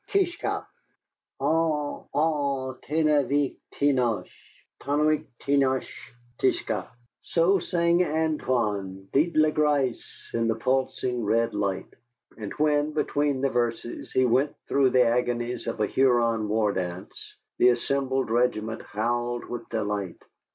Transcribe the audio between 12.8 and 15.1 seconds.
between the verses, he went through the